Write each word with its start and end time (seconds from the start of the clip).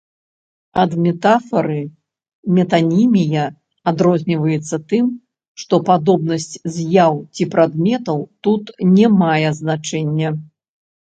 Ад 0.83 0.91
метафары 1.07 1.75
метанімія 2.59 3.43
адрозніваецца 3.91 4.75
тым, 4.93 5.05
што 5.65 5.75
падобнасць 5.91 6.55
з'яў 6.79 7.21
ці 7.35 7.43
прадметаў 7.53 8.17
тут 8.49 8.63
не 8.97 9.07
мае 9.21 9.49
значэння. 9.63 10.29